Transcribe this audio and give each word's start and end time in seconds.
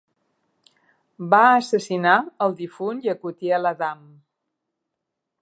Va 1.33 1.41
assassinar 1.57 2.15
el 2.47 2.57
difunt 2.63 3.05
Yekutiel 3.09 3.71
Adam. 3.75 4.03